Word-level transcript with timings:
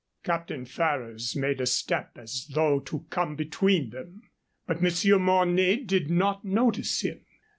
Captain 0.23 0.65
Ferrers 0.65 1.35
made 1.35 1.61
a 1.61 1.67
step 1.67 2.17
as 2.17 2.47
though 2.55 2.79
to 2.79 3.05
come 3.11 3.35
between 3.35 3.91
them, 3.91 4.23
but 4.65 4.81
Monsieur 4.81 5.19
Mornay 5.19 5.75
did 5.75 6.09
not 6.09 6.43
notice 6.43 7.01
him. 7.01 7.23